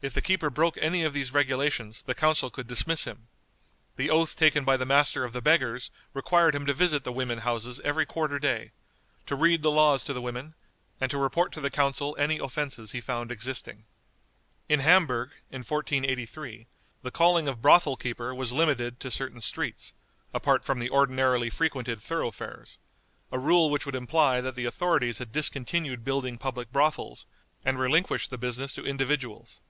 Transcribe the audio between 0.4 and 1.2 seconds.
broke any of